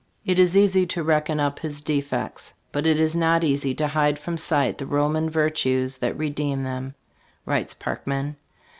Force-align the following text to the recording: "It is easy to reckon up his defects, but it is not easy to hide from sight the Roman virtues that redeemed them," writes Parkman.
"It 0.25 0.39
is 0.39 0.57
easy 0.57 0.87
to 0.87 1.03
reckon 1.03 1.39
up 1.39 1.59
his 1.59 1.79
defects, 1.79 2.53
but 2.71 2.87
it 2.87 2.99
is 2.99 3.15
not 3.15 3.43
easy 3.43 3.75
to 3.75 3.85
hide 3.87 4.17
from 4.17 4.35
sight 4.35 4.79
the 4.79 4.87
Roman 4.87 5.29
virtues 5.29 5.99
that 5.99 6.17
redeemed 6.17 6.65
them," 6.65 6.95
writes 7.45 7.75
Parkman. 7.75 8.35